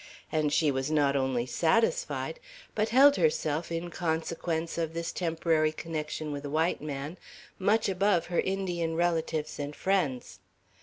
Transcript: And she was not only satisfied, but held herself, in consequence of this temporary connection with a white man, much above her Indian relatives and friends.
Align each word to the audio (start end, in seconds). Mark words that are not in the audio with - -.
And 0.31 0.51
she 0.51 0.71
was 0.71 0.89
not 0.89 1.15
only 1.15 1.45
satisfied, 1.45 2.39
but 2.73 2.89
held 2.89 3.17
herself, 3.17 3.71
in 3.71 3.91
consequence 3.91 4.79
of 4.79 4.95
this 4.95 5.11
temporary 5.11 5.71
connection 5.71 6.31
with 6.31 6.43
a 6.43 6.49
white 6.49 6.81
man, 6.81 7.19
much 7.59 7.87
above 7.87 8.25
her 8.25 8.39
Indian 8.39 8.95
relatives 8.95 9.59
and 9.59 9.75
friends. 9.75 10.39